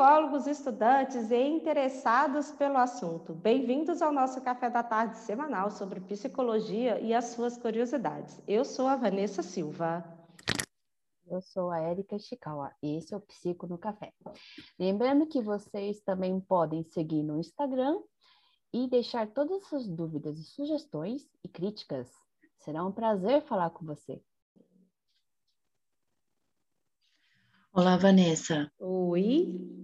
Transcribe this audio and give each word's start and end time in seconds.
psicólogos, 0.00 0.46
estudantes 0.46 1.30
e 1.30 1.36
interessados 1.36 2.50
pelo 2.52 2.78
assunto. 2.78 3.34
Bem-vindos 3.34 4.00
ao 4.00 4.10
nosso 4.10 4.40
café 4.40 4.70
da 4.70 4.82
tarde 4.82 5.18
semanal 5.18 5.70
sobre 5.70 6.00
psicologia 6.00 6.98
e 7.00 7.12
as 7.12 7.26
suas 7.26 7.58
curiosidades. 7.58 8.40
Eu 8.48 8.64
sou 8.64 8.86
a 8.86 8.96
Vanessa 8.96 9.42
Silva. 9.42 10.02
Eu 11.26 11.42
sou 11.42 11.70
a 11.70 11.80
Érica 11.80 12.18
Chikawa 12.18 12.72
e 12.82 12.96
esse 12.96 13.12
é 13.12 13.16
o 13.18 13.20
Psico 13.20 13.66
no 13.66 13.76
Café. 13.76 14.10
Lembrando 14.78 15.26
que 15.26 15.42
vocês 15.42 16.00
também 16.00 16.40
podem 16.40 16.82
seguir 16.82 17.22
no 17.22 17.38
Instagram 17.38 18.00
e 18.72 18.88
deixar 18.88 19.26
todas 19.26 19.58
as 19.58 19.68
suas 19.68 19.86
dúvidas 19.86 20.38
e 20.38 20.44
sugestões 20.44 21.28
e 21.44 21.48
críticas. 21.48 22.10
Será 22.56 22.82
um 22.86 22.90
prazer 22.90 23.42
falar 23.42 23.68
com 23.68 23.84
você. 23.84 24.18
Olá, 27.70 27.98
Vanessa. 27.98 28.72
Oi. 28.78 29.79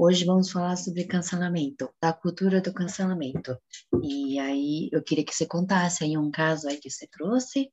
Hoje 0.00 0.24
vamos 0.24 0.52
falar 0.52 0.76
sobre 0.76 1.02
cancelamento, 1.02 1.90
da 2.00 2.12
cultura 2.12 2.60
do 2.60 2.72
cancelamento. 2.72 3.58
E 4.00 4.38
aí, 4.38 4.88
eu 4.92 5.02
queria 5.02 5.24
que 5.24 5.34
você 5.34 5.44
contasse 5.44 6.04
aí 6.04 6.16
um 6.16 6.30
caso 6.30 6.68
aí 6.68 6.76
que 6.76 6.88
você 6.88 7.04
trouxe. 7.08 7.68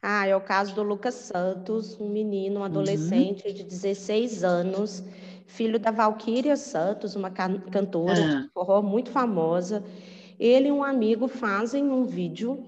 Ah, 0.00 0.26
é 0.26 0.34
o 0.34 0.40
caso 0.40 0.74
do 0.74 0.82
Lucas 0.82 1.12
Santos, 1.16 2.00
um 2.00 2.08
menino, 2.08 2.60
um 2.60 2.64
adolescente 2.64 3.46
uhum. 3.46 3.52
de 3.52 3.62
16 3.62 4.42
anos, 4.42 5.04
filho 5.46 5.78
da 5.78 5.90
Valquíria 5.90 6.56
Santos, 6.56 7.14
uma 7.14 7.30
cantora 7.30 8.14
ah. 8.14 8.40
de 8.40 8.48
forró 8.48 8.80
muito 8.80 9.10
famosa. 9.10 9.84
Ele 10.38 10.68
e 10.68 10.72
um 10.72 10.82
amigo 10.82 11.28
fazem 11.28 11.84
um 11.84 12.06
vídeo 12.06 12.64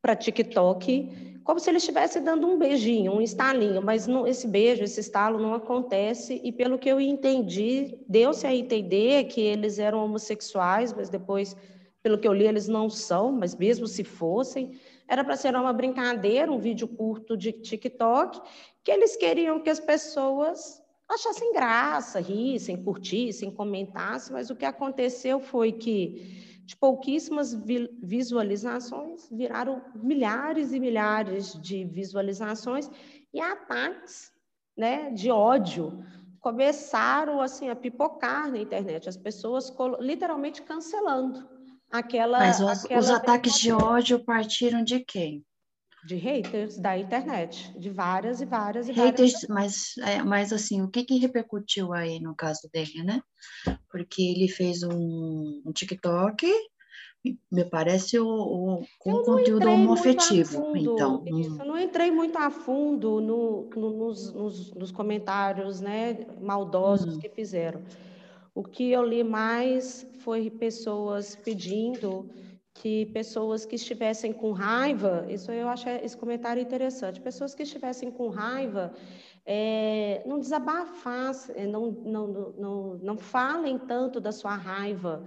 para 0.00 0.16
TikTok 0.16 1.37
como 1.48 1.58
se 1.58 1.70
ele 1.70 1.78
estivesse 1.78 2.20
dando 2.20 2.46
um 2.46 2.58
beijinho, 2.58 3.10
um 3.10 3.22
estalinho, 3.22 3.80
mas 3.80 4.06
não, 4.06 4.26
esse 4.26 4.46
beijo, 4.46 4.84
esse 4.84 5.00
estalo 5.00 5.38
não 5.38 5.54
acontece, 5.54 6.38
e 6.44 6.52
pelo 6.52 6.78
que 6.78 6.90
eu 6.90 7.00
entendi, 7.00 7.98
deu-se 8.06 8.46
a 8.46 8.54
entender 8.54 9.24
que 9.28 9.40
eles 9.40 9.78
eram 9.78 10.04
homossexuais, 10.04 10.92
mas 10.92 11.08
depois, 11.08 11.56
pelo 12.02 12.18
que 12.18 12.28
eu 12.28 12.34
li, 12.34 12.46
eles 12.46 12.68
não 12.68 12.90
são, 12.90 13.32
mas 13.32 13.56
mesmo 13.56 13.86
se 13.86 14.04
fossem, 14.04 14.78
era 15.08 15.24
para 15.24 15.36
ser 15.36 15.56
uma 15.56 15.72
brincadeira, 15.72 16.52
um 16.52 16.58
vídeo 16.58 16.86
curto 16.86 17.34
de 17.34 17.50
TikTok, 17.50 18.42
que 18.84 18.90
eles 18.90 19.16
queriam 19.16 19.58
que 19.58 19.70
as 19.70 19.80
pessoas 19.80 20.82
achassem 21.08 21.54
graça, 21.54 22.20
rissem, 22.20 22.76
curtissem, 22.76 23.50
comentassem, 23.50 24.34
mas 24.34 24.50
o 24.50 24.54
que 24.54 24.66
aconteceu 24.66 25.40
foi 25.40 25.72
que 25.72 26.57
de 26.68 26.76
pouquíssimas 26.76 27.54
visualizações, 28.02 29.26
viraram 29.32 29.82
milhares 29.94 30.74
e 30.74 30.78
milhares 30.78 31.58
de 31.62 31.82
visualizações 31.82 32.90
e 33.32 33.40
ataques 33.40 34.30
né, 34.76 35.10
de 35.10 35.30
ódio 35.30 36.04
começaram 36.40 37.40
assim 37.40 37.70
a 37.70 37.74
pipocar 37.74 38.50
na 38.50 38.58
internet, 38.58 39.08
as 39.08 39.16
pessoas 39.16 39.74
literalmente 39.98 40.60
cancelando 40.60 41.48
aquela. 41.90 42.38
Mas 42.38 42.60
os, 42.60 42.84
aquela 42.84 43.00
os 43.00 43.08
ataques 43.08 43.54
de 43.54 43.72
ódio 43.72 44.22
partiram 44.22 44.84
de 44.84 45.00
quem? 45.00 45.42
De 46.08 46.16
haters 46.16 46.78
da 46.78 46.96
internet, 46.96 47.70
de 47.78 47.90
várias 47.90 48.40
e 48.40 48.46
várias 48.46 48.88
e 48.88 48.92
haters, 48.92 49.32
várias. 49.32 49.48
Mas, 49.50 49.98
é, 49.98 50.22
mas 50.22 50.54
assim, 50.54 50.80
o 50.80 50.88
que, 50.88 51.04
que 51.04 51.18
repercutiu 51.18 51.92
aí 51.92 52.18
no 52.18 52.34
caso 52.34 52.66
dele, 52.72 53.02
né? 53.04 53.20
Porque 53.90 54.22
ele 54.22 54.48
fez 54.48 54.82
um, 54.82 55.62
um 55.66 55.70
TikTok, 55.70 56.50
me 57.52 57.62
parece, 57.66 58.18
o, 58.18 58.26
o 58.26 58.86
com 58.98 59.22
conteúdo 59.22 59.68
homoafetivo. 59.68 60.74
Então, 60.74 61.22
isso, 61.26 61.52
hum. 61.52 61.58
eu 61.58 61.66
não 61.66 61.78
entrei 61.78 62.10
muito 62.10 62.38
a 62.38 62.48
fundo 62.48 63.20
no, 63.20 63.68
no, 63.76 63.90
nos, 63.90 64.32
nos, 64.32 64.72
nos, 64.72 64.90
comentários 64.90 65.78
né, 65.78 66.26
maldosos 66.40 67.16
hum. 67.16 67.18
que 67.18 67.28
fizeram. 67.28 67.82
O 68.54 68.62
que 68.62 68.90
eu 68.90 69.04
li 69.04 69.22
mais 69.22 70.06
foi 70.20 70.48
pessoas 70.48 71.36
pedindo 71.36 72.30
que 72.80 73.06
pessoas 73.06 73.64
que 73.64 73.74
estivessem 73.74 74.32
com 74.32 74.52
raiva, 74.52 75.26
isso 75.28 75.50
eu 75.50 75.68
acho 75.68 75.88
esse 75.88 76.16
comentário 76.16 76.62
interessante, 76.62 77.20
pessoas 77.20 77.54
que 77.54 77.64
estivessem 77.64 78.10
com 78.10 78.28
raiva 78.28 78.92
é, 79.44 80.22
não 80.24 80.38
desabafassem, 80.38 81.66
não, 81.66 81.90
não, 81.90 82.26
não, 82.56 82.98
não 82.98 83.18
falem 83.18 83.78
tanto 83.78 84.20
da 84.20 84.30
sua 84.30 84.54
raiva 84.54 85.24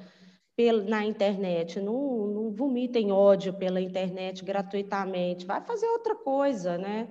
na 0.87 1.03
internet, 1.03 1.79
não, 1.79 2.27
não 2.27 2.51
vomitem 2.51 3.11
ódio 3.11 3.51
pela 3.53 3.81
internet 3.81 4.45
gratuitamente, 4.45 5.45
vai 5.45 5.59
fazer 5.59 5.87
outra 5.87 6.15
coisa, 6.15 6.77
né? 6.77 7.07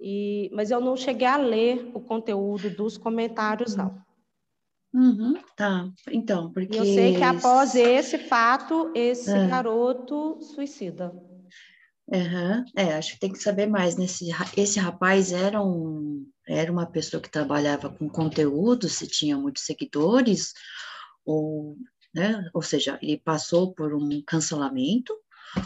E, 0.00 0.50
mas 0.54 0.70
eu 0.70 0.80
não 0.80 0.96
cheguei 0.96 1.26
a 1.26 1.36
ler 1.36 1.90
o 1.92 2.00
conteúdo 2.00 2.70
dos 2.70 2.96
comentários, 2.96 3.76
não. 3.76 4.07
Uhum, 4.92 5.34
tá, 5.54 5.88
então, 6.10 6.50
porque... 6.52 6.78
Eu 6.78 6.84
sei 6.84 7.16
que 7.16 7.22
após 7.22 7.74
esse 7.74 8.18
fato, 8.18 8.90
esse 8.94 9.30
é. 9.30 9.46
garoto 9.46 10.40
suicida. 10.40 11.12
Uhum. 12.10 12.64
É, 12.74 12.94
acho 12.94 13.12
que 13.12 13.20
tem 13.20 13.32
que 13.32 13.38
saber 13.38 13.66
mais. 13.66 13.96
Nesse, 13.96 14.30
esse 14.56 14.80
rapaz 14.80 15.30
era, 15.30 15.62
um, 15.62 16.26
era 16.46 16.72
uma 16.72 16.86
pessoa 16.86 17.22
que 17.22 17.30
trabalhava 17.30 17.90
com 17.90 18.08
conteúdo, 18.08 18.88
se 18.88 19.06
tinha 19.06 19.36
muitos 19.36 19.64
seguidores, 19.64 20.54
ou, 21.24 21.76
né, 22.14 22.48
ou 22.54 22.62
seja, 22.62 22.98
ele 23.02 23.18
passou 23.18 23.74
por 23.74 23.94
um 23.94 24.22
cancelamento, 24.26 25.14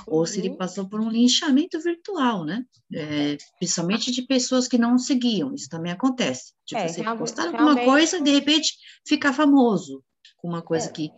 ou 0.06 0.26
se 0.26 0.38
ele 0.38 0.50
uhum. 0.50 0.56
passou 0.56 0.88
por 0.88 1.00
um 1.00 1.10
linchamento 1.10 1.80
virtual, 1.80 2.44
né? 2.44 2.64
É, 2.92 3.36
principalmente 3.58 4.10
de 4.10 4.22
pessoas 4.22 4.68
que 4.68 4.78
não 4.78 4.98
seguiam, 4.98 5.54
isso 5.54 5.68
também 5.68 5.92
acontece. 5.92 6.52
Tipo, 6.64 6.80
é, 6.80 6.88
você 6.88 7.02
postar 7.16 7.46
alguma 7.46 7.76
coisa 7.84 8.18
e 8.18 8.22
de 8.22 8.30
repente 8.30 8.76
ficar 9.06 9.32
famoso 9.32 10.02
com 10.36 10.48
uma 10.48 10.62
coisa 10.62 10.88
é. 10.88 10.92
que 10.92 11.10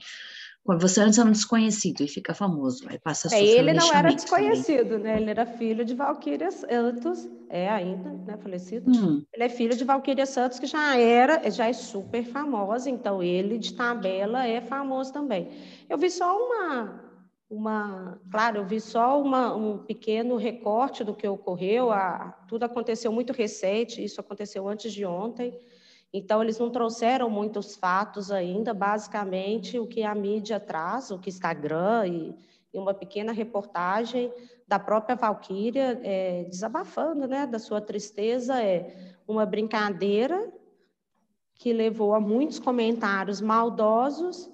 você 0.66 1.00
antes 1.00 1.18
era 1.18 1.28
um 1.28 1.32
desconhecido 1.32 2.00
e 2.02 2.08
fica 2.08 2.32
famoso, 2.32 2.88
aí 2.88 2.98
passa 2.98 3.28
a 3.28 3.38
é, 3.38 3.44
Ele 3.44 3.74
não 3.74 3.92
era 3.92 4.10
desconhecido, 4.14 4.96
também. 4.96 5.02
né? 5.02 5.20
Ele 5.20 5.30
era 5.30 5.44
filho 5.44 5.84
de 5.84 5.94
Valquíria 5.94 6.50
Santos, 6.50 7.28
é 7.50 7.68
ainda, 7.68 8.10
né? 8.10 8.38
Falecido. 8.38 8.90
Hum. 8.90 9.22
Ele 9.30 9.44
é 9.44 9.48
filho 9.50 9.76
de 9.76 9.84
Valquíria 9.84 10.24
Santos, 10.24 10.58
que 10.58 10.66
já 10.66 10.96
era, 10.96 11.50
já 11.50 11.68
é 11.68 11.72
super 11.74 12.24
famosa, 12.24 12.88
então 12.88 13.22
ele 13.22 13.58
de 13.58 13.74
tabela 13.74 14.46
é 14.46 14.62
famoso 14.62 15.12
também. 15.12 15.50
Eu 15.86 15.98
vi 15.98 16.10
só 16.10 16.34
uma, 16.34 17.13
uma, 17.48 18.20
claro, 18.30 18.58
eu 18.58 18.66
vi 18.66 18.80
só 18.80 19.20
uma, 19.20 19.54
um 19.54 19.78
pequeno 19.78 20.36
recorte 20.36 21.04
do 21.04 21.14
que 21.14 21.26
ocorreu. 21.28 21.90
A, 21.92 22.32
tudo 22.48 22.64
aconteceu 22.64 23.12
muito 23.12 23.32
recente, 23.32 24.02
isso 24.02 24.20
aconteceu 24.20 24.66
antes 24.68 24.92
de 24.92 25.04
ontem. 25.04 25.58
Então, 26.12 26.42
eles 26.42 26.58
não 26.58 26.70
trouxeram 26.70 27.28
muitos 27.28 27.74
fatos 27.76 28.30
ainda, 28.30 28.72
basicamente 28.72 29.78
o 29.78 29.86
que 29.86 30.02
a 30.02 30.14
mídia 30.14 30.60
traz, 30.60 31.10
o 31.10 31.18
que 31.18 31.28
Instagram 31.28 32.06
e, 32.06 32.34
e 32.72 32.78
uma 32.78 32.94
pequena 32.94 33.32
reportagem 33.32 34.32
da 34.66 34.78
própria 34.78 35.16
Valquíria, 35.16 36.00
é, 36.02 36.44
desabafando 36.44 37.26
né, 37.26 37.46
da 37.46 37.58
sua 37.58 37.80
tristeza, 37.80 38.62
é 38.62 39.14
uma 39.26 39.44
brincadeira 39.44 40.52
que 41.56 41.72
levou 41.72 42.14
a 42.14 42.20
muitos 42.20 42.58
comentários 42.58 43.40
maldosos 43.40 44.50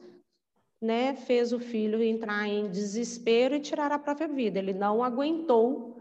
né, 0.81 1.15
fez 1.15 1.53
o 1.53 1.59
filho 1.59 2.03
entrar 2.03 2.49
em 2.49 2.71
desespero 2.71 3.55
e 3.55 3.61
tirar 3.61 3.93
a 3.93 3.99
própria 3.99 4.29
vida. 4.29 4.59
Ele 4.59 4.73
não 4.73 5.05
aguentou 5.05 6.01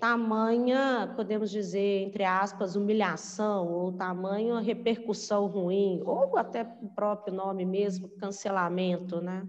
tamanha, 0.00 1.12
podemos 1.16 1.50
dizer, 1.50 2.02
entre 2.02 2.24
aspas, 2.24 2.76
humilhação, 2.76 3.68
ou 3.68 3.92
tamanha 3.92 4.60
repercussão 4.60 5.46
ruim, 5.46 6.00
ou 6.04 6.36
até 6.36 6.62
o 6.62 6.88
próprio 6.88 7.34
nome 7.34 7.64
mesmo, 7.64 8.08
cancelamento, 8.08 9.20
né? 9.20 9.46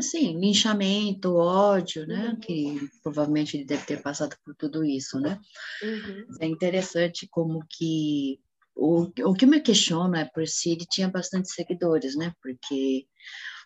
Sim, 0.00 0.38
linchamento, 0.38 1.34
ódio, 1.34 2.06
né? 2.06 2.28
Uhum. 2.28 2.36
Que 2.36 2.88
provavelmente 3.02 3.56
ele 3.56 3.64
deve 3.64 3.84
ter 3.84 4.02
passado 4.02 4.36
por 4.44 4.54
tudo 4.54 4.84
isso, 4.84 5.18
né? 5.18 5.40
Uhum. 5.82 6.26
É 6.40 6.46
interessante 6.46 7.26
como 7.28 7.64
que 7.68 8.38
o, 8.76 9.08
o 9.24 9.34
que 9.34 9.46
me 9.46 9.60
questiona 9.60 10.20
é 10.20 10.24
por 10.24 10.46
se 10.46 10.70
ele 10.70 10.86
tinha 10.88 11.08
bastante 11.08 11.50
seguidores, 11.50 12.16
né? 12.16 12.32
Porque 12.40 13.06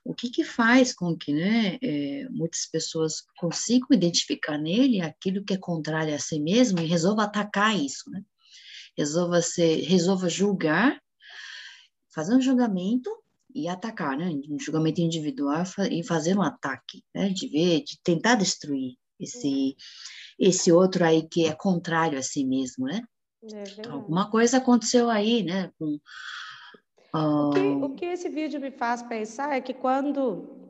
o 0.05 0.15
que, 0.15 0.31
que 0.31 0.45
faz 0.45 0.93
com 0.93 1.17
que 1.17 1.33
né, 1.33 1.79
é, 1.81 2.27
muitas 2.31 2.67
pessoas 2.67 3.25
consigam 3.39 3.89
identificar 3.93 4.59
nele 4.59 5.01
aquilo 5.01 5.45
que 5.45 5.55
é 5.55 5.59
contrário 5.59 6.15
a 6.15 6.19
si 6.19 6.41
mesmo 6.41 6.81
e 6.81 6.87
resolva 6.87 7.25
atacar 7.25 7.79
isso, 7.79 8.11
né? 8.11 8.23
Resolva, 8.97 9.41
ser, 9.41 9.83
resolva 9.85 10.29
julgar, 10.29 11.01
fazer 12.13 12.35
um 12.35 12.41
julgamento 12.41 13.11
e 13.55 13.69
atacar, 13.69 14.17
né? 14.17 14.29
Um 14.49 14.59
julgamento 14.59 15.01
individual 15.01 15.63
e 15.91 16.05
fazer 16.05 16.37
um 16.37 16.43
ataque, 16.43 17.03
né? 17.15 17.29
De 17.29 17.49
ver, 17.49 17.85
de 17.85 17.99
tentar 18.03 18.35
destruir 18.35 18.97
esse, 19.21 19.77
esse 20.39 20.73
outro 20.73 21.05
aí 21.05 21.27
que 21.29 21.47
é 21.47 21.55
contrário 21.55 22.19
a 22.19 22.23
si 22.23 22.45
mesmo, 22.45 22.87
né? 22.87 23.03
É 23.53 23.89
Alguma 23.89 24.31
coisa 24.31 24.59
aconteceu 24.59 25.09
aí, 25.09 25.43
né? 25.43 25.71
Com, 25.79 25.99
o, 27.15 27.51
que, 27.51 27.61
o 27.61 27.89
que 27.91 28.07
esse 28.07 28.29
vídeo 28.29 28.61
me 28.61 28.71
faz 28.71 29.03
pensar 29.03 29.55
é 29.55 29.61
que 29.61 29.75
quando 29.75 30.63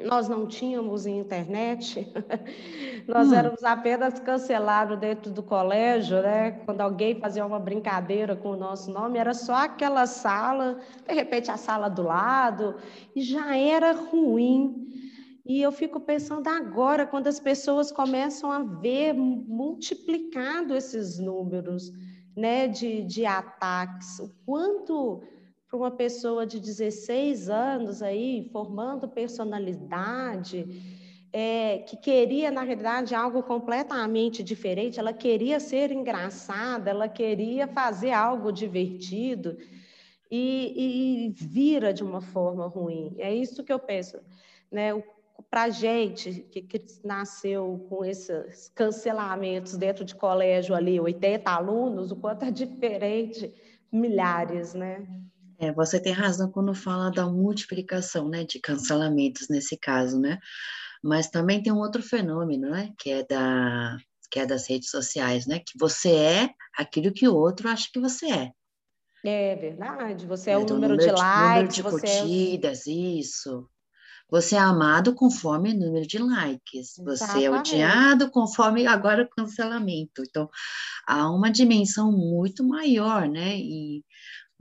nós 0.00 0.26
não 0.26 0.46
tínhamos 0.46 1.06
internet, 1.06 2.10
nós 3.06 3.28
hum. 3.28 3.34
éramos 3.34 3.62
apenas 3.62 4.18
cancelados 4.18 4.98
dentro 4.98 5.30
do 5.30 5.42
colégio, 5.42 6.22
né? 6.22 6.52
Quando 6.64 6.80
alguém 6.80 7.20
fazia 7.20 7.44
uma 7.44 7.58
brincadeira 7.58 8.34
com 8.34 8.52
o 8.52 8.56
nosso 8.56 8.90
nome, 8.90 9.18
era 9.18 9.34
só 9.34 9.54
aquela 9.54 10.06
sala, 10.06 10.80
de 11.06 11.14
repente 11.14 11.50
a 11.50 11.58
sala 11.58 11.90
do 11.90 12.02
lado, 12.02 12.76
e 13.14 13.20
já 13.20 13.54
era 13.56 13.92
ruim. 13.92 14.88
E 15.44 15.60
eu 15.60 15.72
fico 15.72 16.00
pensando 16.00 16.48
agora, 16.48 17.06
quando 17.06 17.26
as 17.26 17.38
pessoas 17.38 17.92
começam 17.92 18.50
a 18.50 18.62
ver 18.62 19.12
multiplicado 19.12 20.74
esses 20.74 21.18
números 21.18 21.92
né, 22.34 22.66
de, 22.66 23.02
de 23.02 23.26
ataques, 23.26 24.18
o 24.20 24.32
quanto 24.46 25.22
para 25.72 25.78
uma 25.78 25.90
pessoa 25.90 26.44
de 26.44 26.60
16 26.60 27.48
anos 27.48 28.02
aí, 28.02 28.46
formando 28.52 29.08
personalidade, 29.08 30.66
é, 31.32 31.78
que 31.78 31.96
queria, 31.96 32.50
na 32.50 32.60
realidade, 32.60 33.14
algo 33.14 33.42
completamente 33.42 34.42
diferente, 34.42 35.00
ela 35.00 35.14
queria 35.14 35.58
ser 35.58 35.90
engraçada, 35.90 36.90
ela 36.90 37.08
queria 37.08 37.66
fazer 37.66 38.10
algo 38.10 38.52
divertido 38.52 39.56
e, 40.30 41.28
e 41.28 41.30
vira 41.30 41.90
de 41.90 42.04
uma 42.04 42.20
forma 42.20 42.66
ruim. 42.66 43.14
É 43.16 43.34
isso 43.34 43.64
que 43.64 43.72
eu 43.72 43.78
penso. 43.78 44.18
Né? 44.70 45.02
Para 45.50 45.62
a 45.62 45.70
gente 45.70 46.46
que, 46.50 46.60
que 46.60 46.84
nasceu 47.02 47.86
com 47.88 48.04
esses 48.04 48.68
cancelamentos 48.74 49.78
dentro 49.78 50.04
de 50.04 50.14
colégio 50.14 50.74
ali, 50.74 51.00
80 51.00 51.50
alunos, 51.50 52.12
o 52.12 52.16
quanto 52.16 52.44
é 52.44 52.50
diferente, 52.50 53.54
milhares, 53.90 54.74
né? 54.74 55.06
É, 55.62 55.70
você 55.70 56.00
tem 56.00 56.12
razão 56.12 56.50
quando 56.50 56.74
fala 56.74 57.08
da 57.08 57.24
multiplicação, 57.24 58.28
né, 58.28 58.42
de 58.42 58.58
cancelamentos 58.58 59.48
nesse 59.48 59.76
caso, 59.76 60.18
né? 60.18 60.40
Mas 61.00 61.30
também 61.30 61.62
tem 61.62 61.72
um 61.72 61.78
outro 61.78 62.02
fenômeno, 62.02 62.68
né, 62.70 62.92
que 62.98 63.10
é 63.10 63.24
da 63.24 63.96
que 64.28 64.40
é 64.40 64.46
das 64.46 64.66
redes 64.66 64.88
sociais, 64.88 65.46
né, 65.46 65.58
que 65.58 65.78
você 65.78 66.10
é 66.10 66.50
aquilo 66.76 67.12
que 67.12 67.28
o 67.28 67.36
outro 67.36 67.68
acha 67.68 67.86
que 67.92 68.00
você 68.00 68.26
é. 68.26 68.50
É 69.24 69.54
verdade, 69.54 70.26
você 70.26 70.50
é, 70.50 70.54
é 70.54 70.56
o 70.56 70.64
número, 70.64 70.96
número, 70.96 70.98
de 70.98 71.12
likes, 71.12 71.78
número 71.78 71.96
de 71.96 72.02
curtidas, 72.02 72.86
é... 72.88 72.90
isso. 72.90 73.68
Você 74.32 74.56
é 74.56 74.58
amado 74.58 75.14
conforme 75.14 75.72
o 75.74 75.78
número 75.78 76.06
de 76.06 76.16
likes. 76.16 76.94
Você 77.04 77.22
Exatamente. 77.22 77.44
é 77.44 77.50
odiado 77.50 78.30
conforme 78.30 78.86
agora 78.86 79.24
o 79.24 79.28
cancelamento. 79.28 80.22
Então, 80.26 80.48
há 81.06 81.30
uma 81.30 81.50
dimensão 81.50 82.10
muito 82.10 82.64
maior, 82.66 83.28
né? 83.28 83.58
E 83.58 84.02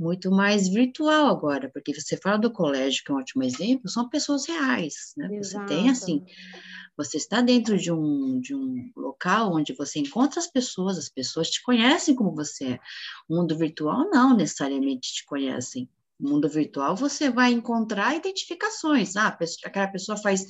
muito 0.02 0.32
mais 0.32 0.68
virtual 0.68 1.28
agora, 1.28 1.70
porque 1.72 1.94
você 1.94 2.18
fala 2.18 2.38
do 2.38 2.52
colégio, 2.52 3.04
que 3.06 3.12
é 3.12 3.16
um 3.16 3.20
ótimo 3.20 3.44
exemplo, 3.44 3.88
são 3.88 4.10
pessoas 4.10 4.48
reais, 4.48 5.14
né? 5.16 5.30
Exato. 5.32 5.68
Você 5.68 5.76
tem 5.76 5.90
assim, 5.92 6.26
você 6.98 7.18
está 7.18 7.40
dentro 7.40 7.78
de 7.78 7.92
um, 7.92 8.40
de 8.42 8.56
um 8.56 8.92
local 8.98 9.54
onde 9.54 9.74
você 9.74 10.00
encontra 10.00 10.40
as 10.40 10.48
pessoas, 10.48 10.98
as 10.98 11.08
pessoas 11.08 11.52
te 11.52 11.62
conhecem 11.62 12.16
como 12.16 12.34
você 12.34 12.66
é. 12.66 12.80
O 13.30 13.36
mundo 13.36 13.56
virtual 13.56 14.10
não 14.10 14.36
necessariamente 14.36 15.14
te 15.14 15.26
conhecem. 15.26 15.88
No 16.20 16.32
mundo 16.32 16.50
virtual 16.50 16.96
você 16.96 17.30
vai 17.30 17.52
encontrar 17.52 18.16
identificações. 18.16 19.16
Ah, 19.16 19.38
aquela 19.64 19.88
pessoa 19.88 20.18
faz 20.18 20.48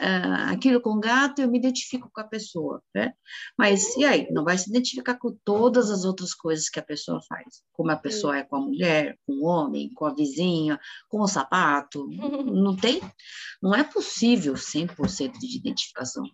uh, 0.00 0.52
aquilo 0.52 0.80
com 0.80 0.98
gato, 0.98 1.40
eu 1.40 1.50
me 1.50 1.58
identifico 1.58 2.10
com 2.12 2.20
a 2.20 2.26
pessoa, 2.26 2.82
né? 2.94 3.12
Mas 3.56 3.96
e 3.96 4.04
aí? 4.04 4.26
Não 4.30 4.44
vai 4.44 4.56
se 4.56 4.70
identificar 4.70 5.16
com 5.16 5.36
todas 5.44 5.90
as 5.90 6.04
outras 6.04 6.34
coisas 6.34 6.68
que 6.68 6.80
a 6.80 6.82
pessoa 6.82 7.20
faz, 7.28 7.62
como 7.72 7.90
a 7.90 7.96
pessoa 7.96 8.38
é 8.38 8.42
com 8.42 8.56
a 8.56 8.60
mulher, 8.60 9.18
com 9.26 9.34
o 9.34 9.44
homem, 9.44 9.92
com 9.94 10.06
a 10.06 10.14
vizinha, 10.14 10.78
com 11.08 11.20
o 11.20 11.28
sapato, 11.28 12.06
não 12.46 12.76
tem, 12.76 13.00
não 13.62 13.74
é 13.74 13.84
possível 13.84 14.54
100% 14.54 15.38
de 15.38 15.56
identificação. 15.56 16.24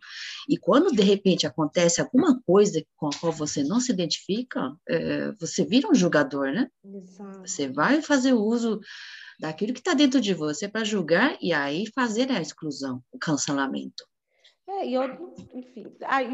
E 0.49 0.57
quando 0.57 0.95
de 0.95 1.03
repente 1.03 1.47
acontece 1.47 2.01
alguma 2.01 2.41
coisa 2.43 2.83
com 2.97 3.09
a 3.09 3.11
qual 3.21 3.33
você 3.33 3.63
não 3.63 3.81
se 3.81 3.93
identifica, 3.93 4.75
é, 4.89 5.33
você 5.33 5.65
vira 5.65 5.89
um 5.89 5.95
julgador, 5.95 6.53
né? 6.53 6.69
Exato. 6.85 7.41
Você 7.41 7.69
vai 7.69 8.01
fazer 8.01 8.33
uso 8.33 8.81
daquilo 9.39 9.73
que 9.73 9.81
está 9.81 9.95
dentro 9.95 10.21
de 10.21 10.35
você 10.35 10.69
para 10.69 10.85
julgar 10.85 11.37
e 11.41 11.53
aí 11.53 11.87
fazer 11.95 12.31
a 12.31 12.41
exclusão, 12.41 13.03
o 13.13 13.19
cancelamento. 13.19 14.05
É, 14.69 14.87
e 14.87 14.95
eu, 14.95 15.35
enfim, 15.55 15.87
aí 16.05 16.29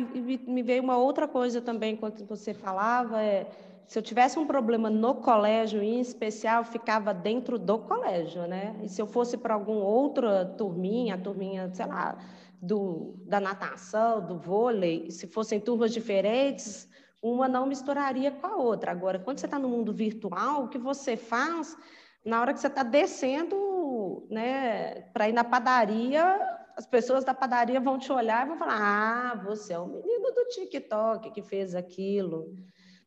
me 0.46 0.62
veio 0.62 0.82
uma 0.82 0.96
outra 0.96 1.28
coisa 1.28 1.60
também 1.60 1.96
quando 1.96 2.25
você 2.26 2.54
falava, 2.54 3.22
é, 3.22 3.46
se 3.87 3.99
eu 3.99 4.02
tivesse 4.02 4.38
um 4.38 4.46
problema 4.46 4.88
no 4.88 5.16
colégio, 5.16 5.82
em 5.82 6.00
especial, 6.00 6.64
ficava 6.64 7.12
dentro 7.12 7.58
do 7.58 7.78
colégio, 7.78 8.46
né? 8.46 8.75
E 8.82 8.88
se 8.88 9.02
eu 9.02 9.06
fosse 9.06 9.37
para 9.37 9.52
alguma 9.52 9.84
outra 9.84 10.46
turminha, 10.46 11.19
turminha, 11.19 11.70
sei 11.75 11.84
lá, 11.84 12.16
do, 12.60 13.14
da 13.26 13.38
natação, 13.38 14.26
do 14.26 14.38
vôlei, 14.38 15.10
se 15.10 15.26
fossem 15.26 15.60
turmas 15.60 15.93
diferentes, 15.93 16.88
uma 17.22 17.46
não 17.46 17.66
misturaria 17.66 18.31
com 18.31 18.46
a 18.46 18.56
outra. 18.56 18.90
Agora, 18.90 19.19
quando 19.19 19.38
você 19.38 19.46
está 19.46 19.58
no 19.58 19.69
mundo 19.69 19.93
virtual, 19.93 20.64
o 20.64 20.69
que 20.69 20.78
você 20.78 21.16
faz 21.16 21.76
na 22.25 22.41
hora 22.41 22.53
que 22.53 22.61
você 22.61 22.69
está 22.69 22.83
descendo, 22.83 24.27
né, 24.31 25.03
para 25.13 25.29
ir 25.29 25.33
na 25.33 25.45
padaria, 25.45 26.39
as 26.77 26.87
pessoas 26.87 27.25
da 27.25 27.35
padaria 27.35 27.81
vão 27.81 27.99
te 27.99 28.13
olhar 28.13 28.45
e 28.45 28.49
vão 28.49 28.59
falar: 28.59 28.79
Ah, 28.81 29.35
você 29.45 29.73
é 29.73 29.79
o 29.79 29.87
menino 29.87 30.33
do 30.33 30.45
TikTok 30.47 31.31
que 31.31 31.43
fez 31.43 31.75
aquilo. 31.75 32.55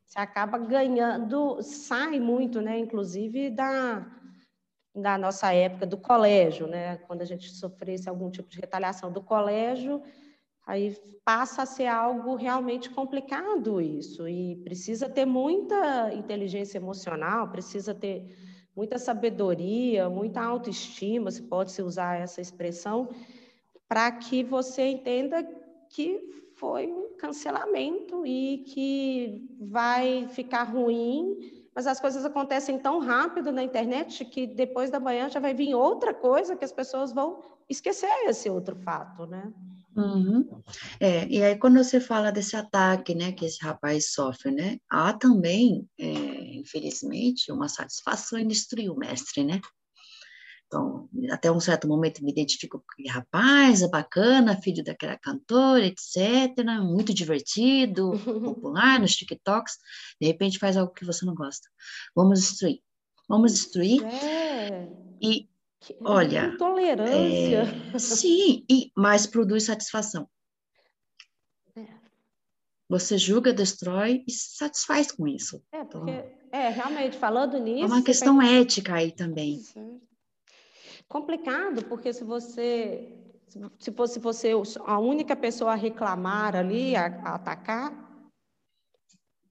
Você 0.05 0.19
acaba 0.19 0.57
ganhando, 0.57 1.61
sai 1.61 2.19
muito, 2.19 2.61
né, 2.61 2.77
inclusive 2.77 3.49
da, 3.49 4.05
da 4.93 5.17
nossa 5.17 5.51
época 5.51 5.85
do 5.85 5.97
colégio, 5.97 6.67
né, 6.67 6.97
quando 7.07 7.21
a 7.21 7.25
gente 7.25 7.49
sofresse 7.49 8.07
algum 8.07 8.29
tipo 8.29 8.47
de 8.47 8.59
retaliação 8.59 9.11
do 9.11 9.23
colégio, 9.23 10.03
aí 10.67 10.95
passa 11.23 11.63
a 11.63 11.65
ser 11.65 11.87
algo 11.87 12.35
realmente 12.35 12.89
complicado 12.91 13.81
isso, 13.81 14.27
e 14.27 14.57
precisa 14.57 15.09
ter 15.09 15.25
muita 15.25 16.13
inteligência 16.13 16.77
emocional, 16.77 17.49
precisa 17.49 17.93
ter 17.93 18.23
muita 18.75 18.97
sabedoria, 18.97 20.09
muita 20.09 20.41
autoestima, 20.41 21.31
se 21.31 21.43
pode 21.43 21.71
se 21.71 21.81
usar 21.81 22.19
essa 22.19 22.41
expressão, 22.41 23.09
para 23.87 24.11
que 24.11 24.43
você 24.43 24.87
entenda 24.87 25.43
que 25.89 26.19
foi 26.55 26.91
um 26.91 27.15
cancelamento 27.17 28.25
e 28.25 28.59
que 28.67 29.47
vai 29.59 30.27
ficar 30.29 30.63
ruim, 30.63 31.65
mas 31.73 31.87
as 31.87 31.99
coisas 31.99 32.23
acontecem 32.23 32.79
tão 32.79 32.99
rápido 32.99 33.51
na 33.51 33.63
internet 33.63 34.23
que 34.25 34.47
depois 34.47 34.89
da 34.89 34.99
manhã 34.99 35.29
já 35.29 35.39
vai 35.39 35.53
vir 35.53 35.75
outra 35.75 36.13
coisa 36.13 36.55
que 36.55 36.65
as 36.65 36.71
pessoas 36.71 37.11
vão 37.11 37.41
esquecer 37.69 38.09
esse 38.27 38.49
outro 38.49 38.75
fato, 38.75 39.25
né? 39.25 39.51
Uhum. 39.95 40.61
É, 40.99 41.25
e 41.27 41.41
aí 41.41 41.57
quando 41.57 41.81
você 41.81 41.99
fala 42.01 42.31
desse 42.31 42.55
ataque, 42.55 43.15
né, 43.15 43.31
que 43.31 43.45
esse 43.45 43.63
rapaz 43.63 44.11
sofre, 44.11 44.51
né, 44.51 44.77
há 44.89 45.13
também, 45.13 45.87
é, 45.97 46.05
infelizmente, 46.55 47.51
uma 47.51 47.67
satisfação 47.67 48.39
em 48.39 48.47
destruir 48.47 48.89
o 48.89 48.97
mestre, 48.97 49.43
né? 49.43 49.61
Então, 50.67 51.07
até 51.31 51.51
um 51.51 51.59
certo 51.59 51.87
momento 51.87 52.23
me 52.23 52.31
identifico 52.31 52.79
com 52.79 52.85
aquele 52.91 53.09
rapaz, 53.09 53.81
é 53.81 53.87
bacana, 53.87 54.59
filho 54.61 54.83
daquela 54.83 55.17
cantora, 55.17 55.85
etc., 55.85 56.57
muito 56.81 57.13
divertido, 57.13 58.11
popular 58.43 58.99
nos 58.99 59.15
TikToks, 59.15 59.77
de 60.19 60.27
repente 60.27 60.57
faz 60.57 60.75
algo 60.75 60.93
que 60.93 61.05
você 61.05 61.25
não 61.25 61.35
gosta. 61.35 61.69
Vamos 62.15 62.41
destruir. 62.41 62.81
Vamos 63.29 63.53
destruir. 63.53 64.03
É. 64.03 64.89
E 65.21 65.47
Olha, 66.01 66.47
intolerância. 66.47 67.63
É, 67.93 67.99
sim, 67.99 68.65
e, 68.69 68.91
mas 68.95 69.27
produz 69.27 69.65
satisfação. 69.65 70.27
É. 71.75 71.85
Você 72.89 73.17
julga, 73.17 73.53
destrói 73.53 74.23
e 74.27 74.31
se 74.31 74.57
satisfaz 74.57 75.11
com 75.11 75.27
isso. 75.27 75.63
É, 75.71 75.83
porque, 75.83 76.11
então, 76.11 76.44
é, 76.55 76.69
realmente, 76.69 77.17
falando 77.17 77.57
nisso... 77.57 77.83
É 77.83 77.87
uma 77.87 78.03
questão 78.03 78.41
ética 78.41 78.95
aí 78.95 79.11
também. 79.11 79.61
Complicado, 81.07 81.83
porque 81.85 82.13
se 82.13 82.23
você... 82.23 83.11
Se 83.79 83.91
fosse 83.91 84.19
você 84.19 84.51
a 84.85 84.99
única 84.99 85.35
pessoa 85.35 85.73
a 85.73 85.75
reclamar 85.75 86.55
ali, 86.55 86.95
a, 86.95 87.05
a 87.05 87.35
atacar, 87.35 87.93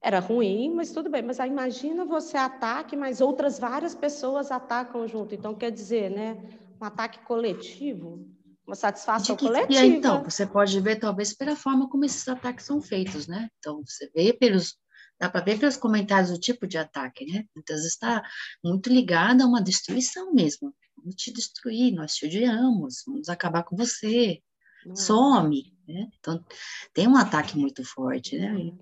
era 0.04 0.20
ruim, 0.20 0.74
mas 0.74 0.92
tudo 0.92 1.08
bem. 1.08 1.22
Mas 1.22 1.40
aí 1.40 1.48
imagina 1.48 2.04
você 2.04 2.36
ataque, 2.36 2.94
mas 2.94 3.22
outras 3.22 3.58
várias 3.58 3.94
pessoas 3.94 4.50
atacam 4.50 5.08
junto. 5.08 5.34
Então, 5.34 5.54
quer 5.54 5.70
dizer, 5.70 6.10
né? 6.10 6.36
Um 6.78 6.84
ataque 6.84 7.20
coletivo, 7.20 8.28
uma 8.66 8.76
satisfação 8.76 9.34
que, 9.34 9.46
coletiva. 9.46 9.72
E 9.72 9.78
aí, 9.78 9.96
então, 9.96 10.22
você 10.22 10.46
pode 10.46 10.78
ver, 10.80 10.96
talvez, 10.96 11.32
pela 11.32 11.56
forma 11.56 11.88
como 11.88 12.04
esses 12.04 12.28
ataques 12.28 12.66
são 12.66 12.82
feitos, 12.82 13.26
né? 13.26 13.48
Então, 13.58 13.82
você 13.86 14.10
vê 14.14 14.34
pelos. 14.34 14.76
Dá 15.18 15.30
para 15.30 15.44
ver 15.44 15.58
pelos 15.58 15.76
comentários 15.76 16.30
o 16.30 16.40
tipo 16.40 16.66
de 16.66 16.76
ataque, 16.76 17.24
né? 17.24 17.44
Muitas 17.54 17.76
vezes 17.76 17.92
está 17.92 18.22
muito 18.62 18.90
ligado 18.90 19.42
a 19.42 19.46
uma 19.46 19.62
destruição 19.62 20.32
mesmo. 20.32 20.74
Vamos 20.96 21.14
te 21.14 21.32
destruir, 21.32 21.92
nós 21.92 22.14
te 22.14 22.26
odiamos, 22.26 23.02
vamos 23.06 23.28
acabar 23.28 23.62
com 23.62 23.76
você, 23.76 24.40
Não 24.84 24.96
some, 24.96 25.72
é. 25.88 25.92
né? 25.92 26.08
Então, 26.18 26.44
tem 26.92 27.06
um 27.06 27.16
ataque 27.16 27.56
muito 27.56 27.84
forte, 27.84 28.36
né? 28.38 28.72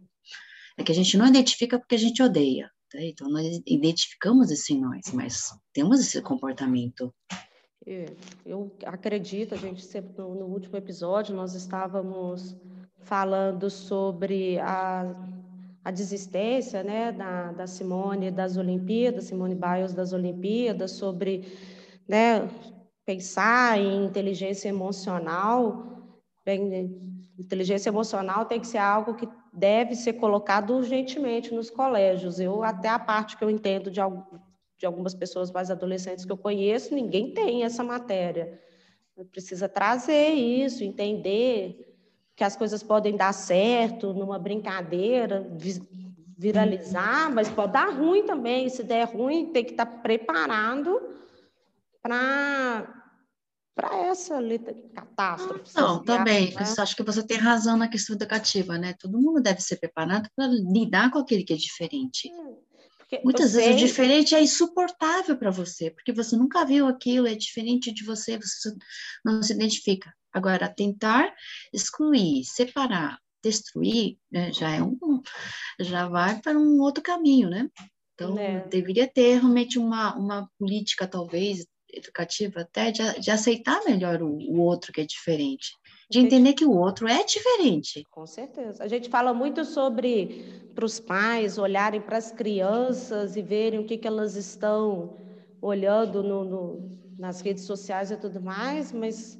é 0.77 0.83
que 0.83 0.93
a 0.93 0.95
gente 0.95 1.17
não 1.17 1.27
identifica 1.27 1.79
porque 1.79 1.95
a 1.95 1.99
gente 1.99 2.23
odeia. 2.23 2.71
Tá? 2.91 3.01
Então, 3.01 3.29
nós 3.29 3.61
identificamos 3.67 4.51
isso 4.51 4.73
em 4.73 4.81
nós, 4.81 5.13
mas 5.13 5.51
temos 5.73 6.01
esse 6.01 6.21
comportamento. 6.23 7.13
Eu 8.47 8.71
acredito, 8.85 9.55
a 9.55 9.59
gente 9.59 9.83
sempre 9.85 10.13
no 10.17 10.47
último 10.47 10.77
episódio 10.77 11.35
nós 11.35 11.55
estávamos 11.55 12.57
falando 13.01 13.69
sobre 13.69 14.59
a, 14.61 15.15
a 15.85 15.91
desistência 15.91 16.83
né, 16.83 17.11
da, 17.13 17.53
da 17.53 17.67
Simone 17.67 18.31
das 18.31 18.57
Olimpíadas, 18.57 19.25
Simone 19.25 19.55
Biles 19.55 19.93
das 19.93 20.13
Olimpíadas, 20.13 20.93
sobre 20.93 21.45
né, 22.09 22.49
pensar 23.05 23.79
em 23.79 24.05
inteligência 24.05 24.69
emocional. 24.69 26.17
Bem, 26.45 27.01
inteligência 27.39 27.91
emocional 27.91 28.45
tem 28.45 28.61
que 28.61 28.67
ser 28.67 28.79
algo 28.79 29.15
que 29.15 29.29
deve 29.53 29.95
ser 29.95 30.15
colocado 30.15 30.75
urgentemente 30.75 31.53
nos 31.53 31.69
colégios. 31.69 32.39
Eu, 32.39 32.63
até 32.63 32.89
a 32.89 32.99
parte 32.99 33.37
que 33.37 33.45
eu 33.45 33.51
entendo 33.51 33.91
de, 33.91 34.01
de 34.79 34.87
algumas 34.87 35.15
pessoas 35.15 35.51
mais 35.51 35.71
adolescentes 35.71 36.25
que 36.25 36.33
eu 36.33 36.37
conheço, 36.37 36.95
ninguém 36.95 37.35
tem 37.35 37.65
essa 37.65 37.83
matéria. 37.83 38.61
Precisa 39.31 39.69
trazer 39.69 40.31
isso, 40.31 40.83
entender 40.83 41.92
que 42.35 42.45
as 42.45 42.57
coisas 42.57 42.83
podem 42.83 43.17
dar 43.17 43.33
certo 43.33 44.13
numa 44.13 44.39
brincadeira, 44.39 45.47
viralizar, 46.37 47.31
mas 47.31 47.49
pode 47.49 47.73
dar 47.73 47.91
ruim 47.91 48.25
também. 48.25 48.69
Se 48.69 48.83
der 48.83 49.05
ruim, 49.05 49.53
tem 49.53 49.65
que 49.65 49.73
estar 49.73 49.87
preparado 49.87 51.01
para 52.03 52.99
para 53.75 53.97
essa 54.07 54.39
catástrofe. 54.95 55.75
Não, 55.75 56.05
também. 56.05 56.55
Né? 56.55 56.63
Acho 56.79 56.95
que 56.95 57.03
você 57.03 57.23
tem 57.23 57.39
razão 57.39 57.75
na 57.77 57.89
questão 57.89 58.15
educativa, 58.15 58.77
né? 58.77 58.95
Todo 58.99 59.19
mundo 59.19 59.41
deve 59.41 59.63
ser 59.63 59.77
preparado 59.77 60.29
para 60.37 60.47
lidar 60.47 61.11
com 61.11 61.19
aquele 61.19 61.43
que 61.43 61.55
é 61.55 61.57
diferente. 61.57 62.31
É, 63.11 63.23
Muitas 63.25 63.55
vezes 63.55 63.75
sei... 63.75 63.75
o 63.75 63.87
diferente 63.87 64.35
é 64.35 64.43
insuportável 64.43 65.39
para 65.39 65.51
você, 65.51 65.91
porque 65.91 66.13
você 66.13 66.37
nunca 66.37 66.65
viu 66.65 66.87
aquilo, 66.87 67.27
é 67.27 67.35
diferente 67.35 67.93
de 67.93 68.05
você, 68.05 68.39
você 68.39 68.75
não 69.25 69.43
se 69.43 69.53
identifica. 69.55 70.13
Agora, 70.33 70.69
tentar 70.69 71.35
excluir, 71.73 72.45
separar, 72.45 73.19
destruir, 73.43 74.19
né, 74.31 74.53
já 74.53 74.71
é 74.71 74.83
um, 74.83 74.97
já 75.81 76.09
vai 76.09 76.41
para 76.41 76.59
um 76.59 76.81
outro 76.81 77.03
caminho, 77.03 77.51
né? 77.51 77.69
Então, 78.15 78.39
é. 78.39 78.61
deveria 78.69 79.09
ter 79.09 79.41
realmente 79.41 79.79
uma, 79.79 80.15
uma 80.17 80.49
política, 80.59 81.07
talvez, 81.07 81.67
educativa 81.93 82.61
até, 82.61 82.91
de, 82.91 83.21
de 83.21 83.31
aceitar 83.31 83.85
melhor 83.85 84.23
o, 84.23 84.37
o 84.37 84.61
outro 84.61 84.93
que 84.93 85.01
é 85.01 85.05
diferente 85.05 85.73
de 86.13 86.19
entender 86.19 86.53
que 86.53 86.65
o 86.65 86.77
outro 86.77 87.09
é 87.09 87.25
diferente. 87.25 88.07
Com 88.11 88.27
certeza. 88.27 88.85
A 88.85 88.87
gente 88.87 89.09
fala 89.09 89.33
muito 89.33 89.65
sobre 89.65 90.45
para 90.75 90.85
os 90.85 91.01
pais 91.01 91.57
olharem 91.57 92.03
para 92.03 92.19
as 92.19 92.31
crianças 92.31 93.35
e 93.35 93.41
verem 93.41 93.81
o 93.81 93.87
que, 93.87 93.97
que 93.97 94.07
elas 94.07 94.37
estão 94.37 95.17
olhando 95.61 96.23
no, 96.23 96.45
no, 96.45 96.91
nas 97.19 97.41
redes 97.41 97.65
sociais 97.65 98.11
e 98.11 98.17
tudo 98.19 98.43
mais, 98.43 98.93
mas 98.93 99.39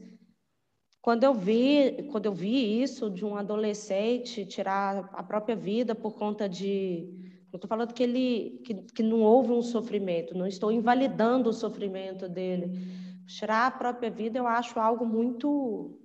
quando 1.03 1.25
eu 1.25 1.35
vi, 1.35 2.07
quando 2.13 2.27
eu 2.27 2.33
vi 2.33 2.81
isso 2.81 3.11
de 3.11 3.25
um 3.25 3.37
adolescente 3.37 4.47
tirar 4.47 5.11
a 5.13 5.23
própria 5.23 5.57
vida 5.57 5.97
por 5.97 6.15
conta 6.15 6.49
de, 6.49 7.09
não 7.53 7.57
estou 7.57 7.69
falando 7.69 7.93
que 7.93 8.05
ele 8.05 8.63
que, 8.65 8.75
que 8.75 9.03
não 9.03 9.21
houve 9.21 9.51
um 9.51 9.63
sofrimento, 9.63 10.39
não 10.39 10.47
estou 10.47 10.71
invalidando 10.71 11.51
o 11.51 11.53
sofrimento 11.53 12.29
dele. 12.29 12.71
Tirar 13.27 13.67
a 13.67 13.71
própria 13.73 14.11
vida 14.11 14.39
eu 14.39 14.47
acho 14.47 14.79
algo 14.79 15.05
muito 15.05 15.99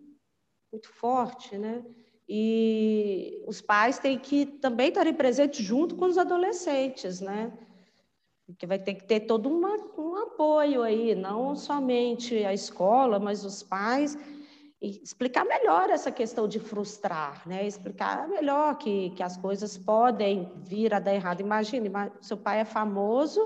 muito 0.71 0.89
forte, 0.89 1.59
né? 1.59 1.85
E 2.27 3.43
os 3.47 3.61
pais 3.61 3.99
têm 3.99 4.17
que 4.17 4.47
também 4.47 4.89
estarem 4.89 5.13
presentes 5.13 5.63
junto 5.63 5.95
com 5.95 6.05
os 6.05 6.17
adolescentes, 6.17 7.21
né? 7.21 7.53
Porque 8.47 8.65
vai 8.65 8.79
ter 8.79 8.95
que 8.95 9.03
ter 9.03 9.21
todo 9.21 9.47
uma, 9.47 9.75
um 9.97 10.15
apoio 10.15 10.81
aí, 10.81 11.13
não 11.13 11.55
somente 11.55 12.43
a 12.43 12.53
escola, 12.53 13.19
mas 13.19 13.45
os 13.45 13.61
pais 13.61 14.17
explicar 14.81 15.43
melhor 15.43 15.89
essa 15.89 16.11
questão 16.11 16.47
de 16.47 16.59
frustrar, 16.59 17.47
né? 17.47 17.65
Explicar 17.65 18.27
melhor 18.27 18.77
que, 18.77 19.09
que 19.11 19.23
as 19.23 19.35
coisas 19.35 19.77
podem 19.77 20.51
vir 20.65 20.93
a 20.93 20.99
dar 20.99 21.13
errado. 21.13 21.41
Imagine, 21.41 21.89
seu 22.21 22.37
pai 22.37 22.59
é 22.59 22.65
famoso, 22.65 23.39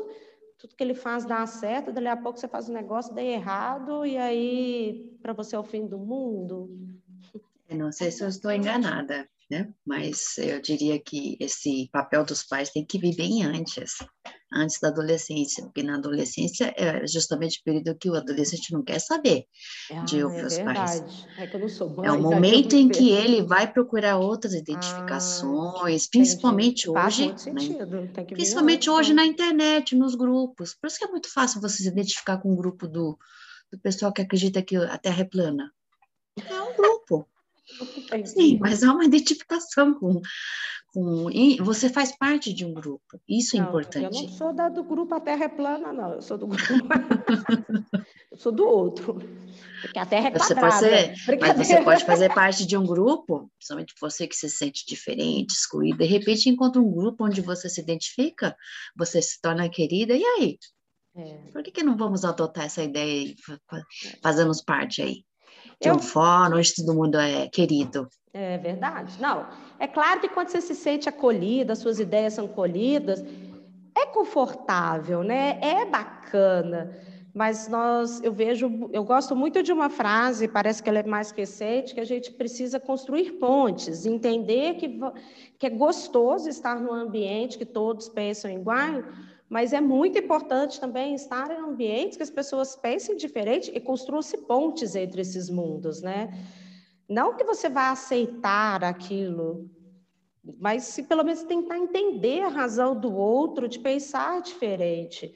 tudo 0.57 0.75
que 0.75 0.83
ele 0.83 0.93
faz 0.93 1.25
dá 1.25 1.45
certo, 1.47 1.91
dali 1.91 2.07
a 2.07 2.17
pouco 2.17 2.37
você 2.37 2.47
faz 2.47 2.69
um 2.69 2.73
negócio 2.73 3.13
dá 3.15 3.23
errado 3.23 4.05
e 4.05 4.17
aí 4.17 5.17
para 5.21 5.33
você 5.33 5.55
é 5.55 5.59
o 5.59 5.63
fim 5.63 5.87
do 5.87 5.97
mundo. 5.97 6.69
Eu 7.67 7.77
não 7.77 7.91
sei 7.91 8.11
se 8.11 8.23
eu 8.23 8.27
estou 8.27 8.51
enganada, 8.51 9.27
né? 9.51 9.67
Mas 9.85 10.37
eu 10.37 10.61
diria 10.61 10.97
que 10.97 11.35
esse 11.37 11.89
papel 11.91 12.23
dos 12.23 12.41
pais 12.41 12.69
tem 12.69 12.85
que 12.85 12.97
vir 12.97 13.13
bem 13.17 13.43
antes, 13.43 13.97
antes 14.53 14.79
da 14.81 14.87
adolescência, 14.87 15.65
porque 15.65 15.83
na 15.83 15.95
adolescência 15.95 16.73
é 16.77 17.05
justamente 17.05 17.59
o 17.59 17.63
período 17.65 17.97
que 17.99 18.09
o 18.09 18.15
adolescente 18.15 18.71
não 18.71 18.81
quer 18.81 18.99
saber 18.99 19.43
ah, 19.91 20.05
de 20.05 20.23
ouvir 20.23 20.53
é 20.53 20.63
pais. 20.63 21.03
É 21.37 21.47
que 21.47 21.55
eu 21.57 21.59
não 21.59 21.67
sou 21.67 21.89
mãe, 21.89 22.07
É 22.07 22.11
o 22.13 22.21
momento 22.21 22.77
em 22.77 22.87
que 22.87 23.09
ele 23.11 23.43
vai 23.43 23.69
procurar 23.69 24.17
outras 24.17 24.53
identificações, 24.53 26.05
ah, 26.05 26.09
principalmente 26.09 26.89
hoje, 26.89 27.27
né? 27.27 28.23
principalmente 28.27 28.89
hoje 28.89 29.13
na 29.13 29.25
internet, 29.25 29.97
nos 29.97 30.15
grupos. 30.15 30.73
Por 30.75 30.87
isso 30.87 30.97
que 30.97 31.03
é 31.03 31.11
muito 31.11 31.29
fácil 31.29 31.59
você 31.59 31.83
se 31.83 31.89
identificar 31.89 32.37
com 32.37 32.53
um 32.53 32.55
grupo 32.55 32.87
do, 32.87 33.19
do 33.69 33.77
pessoal 33.81 34.13
que 34.13 34.21
acredita 34.21 34.61
que 34.61 34.77
a 34.77 34.97
Terra 34.97 35.23
é 35.23 35.25
plana. 35.25 35.69
É 36.37 36.61
um 36.61 36.73
grupo. 36.73 37.27
Sim, 38.25 38.57
mas 38.59 38.83
há 38.83 38.93
uma 38.93 39.05
identificação 39.05 39.93
com, 39.93 40.21
com. 40.93 41.25
Você 41.63 41.89
faz 41.89 42.15
parte 42.17 42.53
de 42.53 42.65
um 42.65 42.73
grupo, 42.73 43.19
isso 43.27 43.55
é 43.55 43.59
não, 43.59 43.65
é 43.65 43.69
importante. 43.69 44.03
Eu 44.03 44.11
não 44.11 44.29
sou 44.29 44.53
da, 44.53 44.69
do 44.69 44.83
grupo 44.83 45.13
A 45.15 45.19
Terra 45.19 45.45
é 45.45 45.49
Plana, 45.49 45.93
não, 45.93 46.13
eu 46.13 46.21
sou 46.21 46.37
do 46.37 46.47
grupo. 46.47 46.63
eu 48.31 48.37
sou 48.37 48.51
do 48.51 48.65
outro. 48.67 49.19
Porque 49.81 49.97
a 49.97 50.05
Terra 50.05 50.27
é 50.27 50.31
você 50.31 50.53
quadrada. 50.53 50.79
Ser, 50.79 51.39
mas 51.39 51.57
você 51.57 51.81
pode 51.81 52.05
fazer 52.05 52.33
parte 52.33 52.65
de 52.65 52.77
um 52.77 52.85
grupo, 52.85 53.49
principalmente 53.57 53.93
você 53.99 54.27
que 54.27 54.35
se 54.35 54.49
sente 54.49 54.85
diferente, 54.85 55.51
excluído, 55.53 55.97
de 55.97 56.05
repente 56.05 56.49
encontra 56.49 56.81
um 56.81 56.91
grupo 56.91 57.25
onde 57.25 57.41
você 57.41 57.67
se 57.67 57.81
identifica, 57.81 58.55
você 58.95 59.21
se 59.21 59.41
torna 59.41 59.69
querida, 59.69 60.13
e 60.13 60.23
aí? 60.23 60.57
É. 61.15 61.51
Por 61.51 61.63
que, 61.63 61.71
que 61.71 61.83
não 61.83 61.97
vamos 61.97 62.23
adotar 62.23 62.65
essa 62.65 62.83
ideia 62.83 63.23
e 63.23 63.35
fazermos 64.21 64.61
parte 64.61 65.01
aí? 65.01 65.25
De 65.81 65.89
eu... 65.89 65.95
um 65.95 65.99
fórum 65.99 66.57
onde 66.57 66.75
todo 66.75 66.93
mundo 66.93 67.17
é 67.17 67.47
querido. 67.47 68.07
É 68.33 68.57
verdade. 68.57 69.19
Não, 69.19 69.45
é 69.79 69.87
claro 69.87 70.21
que 70.21 70.29
quando 70.29 70.49
você 70.49 70.61
se 70.61 70.75
sente 70.75 71.09
acolhida, 71.09 71.75
suas 71.75 71.99
ideias 71.99 72.33
são 72.33 72.47
colhidas, 72.47 73.23
é 73.95 74.05
confortável, 74.05 75.23
né? 75.23 75.59
É 75.61 75.85
bacana. 75.85 76.95
Mas 77.33 77.67
nós, 77.67 78.21
eu 78.23 78.31
vejo, 78.31 78.89
eu 78.91 79.03
gosto 79.03 79.35
muito 79.35 79.63
de 79.63 79.71
uma 79.71 79.89
frase, 79.89 80.49
parece 80.49 80.83
que 80.83 80.89
ela 80.89 80.99
é 80.99 81.03
mais 81.03 81.31
recente, 81.31 81.93
que 81.93 81.99
a 81.99 82.05
gente 82.05 82.31
precisa 82.31 82.77
construir 82.77 83.33
pontes, 83.33 84.05
entender 84.05 84.75
que, 84.75 84.99
que 85.57 85.65
é 85.65 85.69
gostoso 85.69 86.49
estar 86.49 86.79
num 86.79 86.93
ambiente 86.93 87.57
que 87.57 87.65
todos 87.65 88.09
pensam 88.09 88.51
igual, 88.51 89.03
mas 89.51 89.73
é 89.73 89.81
muito 89.81 90.17
importante 90.17 90.79
também 90.79 91.13
estar 91.13 91.51
em 91.51 91.59
ambientes 91.59 92.15
que 92.15 92.23
as 92.23 92.29
pessoas 92.29 92.73
pensem 92.77 93.17
diferente 93.17 93.69
e 93.75 93.81
construam-se 93.81 94.37
pontes 94.37 94.95
entre 94.95 95.19
esses 95.19 95.49
mundos, 95.49 96.01
né? 96.01 96.29
Não 97.05 97.35
que 97.35 97.43
você 97.43 97.67
vá 97.67 97.91
aceitar 97.91 98.81
aquilo, 98.81 99.69
mas 100.57 100.83
se 100.83 101.03
pelo 101.03 101.25
menos 101.25 101.43
tentar 101.43 101.77
entender 101.77 102.43
a 102.43 102.47
razão 102.47 102.97
do 102.97 103.13
outro, 103.13 103.67
de 103.67 103.77
pensar 103.77 104.41
diferente. 104.41 105.35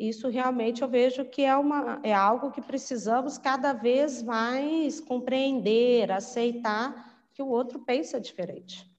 Isso 0.00 0.28
realmente 0.28 0.82
eu 0.82 0.88
vejo 0.88 1.24
que 1.24 1.42
é, 1.42 1.54
uma, 1.54 2.00
é 2.02 2.12
algo 2.12 2.50
que 2.50 2.60
precisamos 2.60 3.38
cada 3.38 3.72
vez 3.72 4.20
mais 4.20 4.98
compreender, 4.98 6.10
aceitar 6.10 7.22
que 7.32 7.40
o 7.40 7.46
outro 7.46 7.78
pensa 7.78 8.20
diferente. 8.20 8.92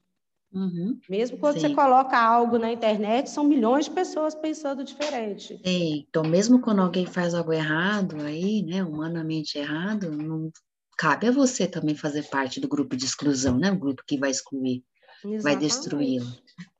Uhum. 0.55 0.97
Mesmo 1.09 1.37
quando 1.37 1.59
Sim. 1.59 1.67
você 1.67 1.75
coloca 1.75 2.17
algo 2.17 2.57
na 2.57 2.71
internet, 2.71 3.29
são 3.29 3.43
milhões 3.43 3.85
de 3.85 3.91
pessoas 3.91 4.33
pensando 4.33 4.85
diferente. 4.85 5.57
Sim. 5.57 6.05
Então, 6.07 6.23
mesmo 6.23 6.61
quando 6.61 6.81
alguém 6.81 7.05
faz 7.05 7.33
algo 7.33 7.51
errado 7.51 8.15
aí, 8.21 8.63
né, 8.63 8.81
humanamente 8.81 9.57
errado, 9.57 10.09
não 10.09 10.49
cabe 10.97 11.27
a 11.27 11.31
você 11.31 11.67
também 11.67 11.93
fazer 11.93 12.23
parte 12.29 12.61
do 12.61 12.69
grupo 12.69 12.95
de 12.95 13.03
exclusão, 13.03 13.57
né, 13.57 13.69
o 13.69 13.77
grupo 13.77 14.01
que 14.07 14.17
vai 14.17 14.31
excluir, 14.31 14.81
Exatamente. 15.25 15.43
vai 15.43 15.55
destruí-lo. 15.57 16.31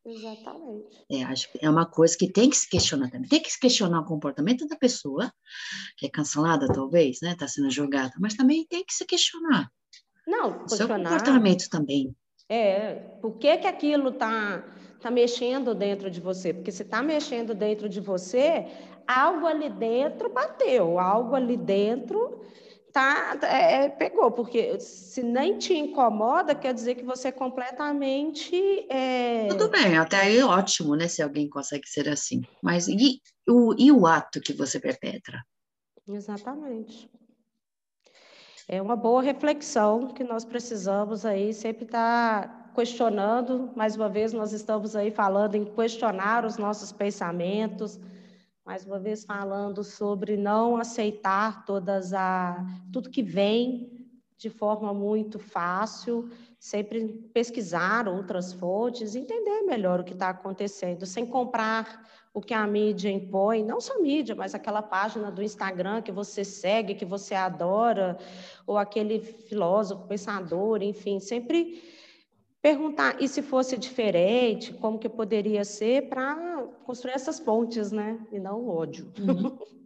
Exatamente. 0.06 1.06
É, 1.12 1.24
acho 1.24 1.52
que 1.52 1.60
é 1.62 1.70
uma 1.70 1.86
coisa 1.86 2.16
que 2.18 2.32
tem 2.32 2.50
que 2.50 2.56
se 2.56 2.70
questionar 2.70 3.10
também. 3.10 3.28
Tem 3.28 3.42
que 3.42 3.52
se 3.52 3.60
questionar 3.60 4.00
o 4.00 4.06
comportamento 4.06 4.66
da 4.68 4.78
pessoa, 4.78 5.30
que 5.98 6.06
é 6.06 6.10
cancelada, 6.10 6.68
talvez, 6.68 7.18
né? 7.22 7.34
Está 7.34 7.48
sendo 7.48 7.70
julgada, 7.70 8.14
mas 8.20 8.36
também 8.36 8.66
tem 8.70 8.86
que 8.86 8.94
se 8.94 9.04
questionar. 9.04 9.70
Não, 10.26 10.60
questionar. 10.60 10.70
Seu 10.70 10.88
comportamento 10.88 11.70
também. 11.70 12.16
É, 12.50 12.96
por 13.22 13.38
que, 13.38 13.58
que 13.58 13.68
aquilo 13.68 14.10
está 14.10 14.64
tá 15.02 15.10
mexendo 15.10 15.74
dentro 15.74 16.10
de 16.10 16.22
você? 16.22 16.54
Porque 16.54 16.72
se 16.72 16.84
está 16.84 17.02
mexendo 17.02 17.54
dentro 17.54 17.90
de 17.90 18.00
você, 18.00 18.68
algo 19.08 19.48
ali 19.48 19.70
dentro 19.70 20.30
bateu, 20.30 21.00
algo 21.00 21.36
ali 21.36 21.58
dentro 21.58 22.40
tá, 22.96 23.38
é, 23.42 23.90
pegou, 23.90 24.32
porque 24.32 24.80
se 24.80 25.22
nem 25.22 25.58
te 25.58 25.74
incomoda, 25.74 26.56
quer 26.56 26.74
dizer 26.74 26.96
que 26.96 27.04
você 27.04 27.28
é 27.28 27.32
completamente. 27.32 28.56
É... 28.90 29.50
Tudo 29.50 29.68
bem, 29.68 29.98
até 29.98 30.22
aí 30.22 30.38
é 30.38 30.46
ótimo, 30.46 30.96
né? 30.96 31.10
Se 31.10 31.22
alguém 31.22 31.50
consegue 31.50 31.86
ser 31.90 32.08
assim. 32.08 32.42
Mas 32.64 32.88
e 32.88 33.22
o, 33.50 33.76
e 33.78 33.92
o 33.92 34.08
ato 34.08 34.40
que 34.40 34.54
você 34.54 34.80
perpetra? 34.80 35.44
Exatamente. 36.08 37.10
É 38.68 38.82
uma 38.82 38.96
boa 38.96 39.22
reflexão 39.22 40.08
que 40.08 40.24
nós 40.24 40.44
precisamos 40.44 41.24
aí 41.24 41.54
sempre 41.54 41.86
estar 41.86 42.48
tá 42.48 42.72
questionando. 42.74 43.72
Mais 43.76 43.96
uma 43.96 44.10
vez, 44.10 44.34
nós 44.34 44.54
estamos 44.54 44.96
aí 44.96 45.12
falando 45.12 45.54
em 45.54 45.66
questionar 45.66 46.44
os 46.44 46.58
nossos 46.58 46.92
pensamentos, 46.92 48.00
mais 48.66 48.84
uma 48.84 48.98
vez 48.98 49.24
falando 49.24 49.84
sobre 49.84 50.36
não 50.36 50.78
aceitar 50.78 51.64
todas 51.64 52.12
a 52.12 52.66
tudo 52.92 53.12
que 53.12 53.22
vem 53.22 54.10
de 54.36 54.50
forma 54.50 54.92
muito 54.96 55.38
fácil, 55.38 56.28
sempre 56.60 57.30
pesquisar 57.32 58.08
outras 58.08 58.52
fontes, 58.52 59.16
entender 59.16 59.62
melhor 59.62 60.00
o 60.00 60.04
que 60.04 60.14
está 60.14 60.30
acontecendo, 60.30 61.06
sem 61.06 61.24
comprar 61.24 62.04
o 62.36 62.42
que 62.42 62.54
a 62.54 62.68
mídia 62.68 63.10
impõe, 63.10 63.64
não 63.64 63.80
só 63.80 63.98
mídia, 64.02 64.36
mas 64.36 64.54
aquela 64.54 64.82
página 64.82 65.32
do 65.32 65.42
Instagram 65.42 66.02
que 66.02 66.12
você 66.12 66.44
segue, 66.44 66.94
que 66.94 67.06
você 67.06 67.34
adora, 67.34 68.20
ou 68.68 68.78
aquele 68.78 69.22
filósofo, 69.22 70.06
pensador, 70.06 70.84
enfim, 70.84 71.18
sempre 71.18 71.82
perguntar, 72.62 73.22
e 73.22 73.28
se 73.30 73.42
fosse 73.42 73.78
diferente, 73.78 74.74
como 74.74 75.00
que 75.00 75.08
poderia 75.08 75.64
ser, 75.64 76.10
para 76.10 76.68
construir 76.84 77.14
essas 77.14 77.40
pontes, 77.40 77.90
né? 77.94 78.20
E 78.34 78.38
não 78.38 78.60
o 78.60 78.70
ódio. 78.70 79.14
Uhum. 79.18 79.58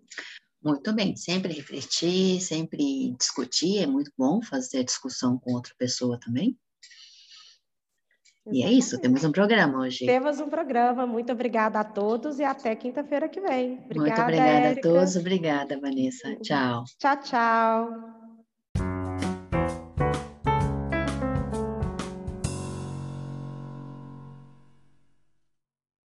Muito 0.62 0.92
bem, 0.92 1.16
sempre 1.16 1.54
refletir, 1.54 2.42
sempre 2.42 3.16
discutir, 3.18 3.78
é 3.78 3.88
muito 3.88 4.12
bom 4.18 4.42
fazer 4.42 4.84
discussão 4.84 5.38
com 5.38 5.54
outra 5.54 5.74
pessoa 5.78 6.20
também. 6.20 6.58
E 8.52 8.64
é 8.64 8.72
isso, 8.72 9.00
temos 9.00 9.24
um 9.24 9.32
programa 9.32 9.80
hoje. 9.80 10.06
Temos 10.06 10.40
um 10.40 10.50
programa. 10.50 11.06
Muito 11.06 11.32
obrigada 11.32 11.80
a 11.80 11.84
todos 11.84 12.40
e 12.40 12.44
até 12.44 12.76
quinta-feira 12.76 13.30
que 13.30 13.40
vem. 13.40 13.80
Obrigada, 13.86 13.96
Muito 13.96 14.22
obrigada 14.22 14.50
Érica. 14.50 14.90
a 14.90 14.94
todos. 14.94 15.16
Obrigada, 15.16 15.80
Vanessa. 15.80 16.36
Tchau. 16.42 16.84
Tchau, 16.98 17.18
tchau. 17.22 18.19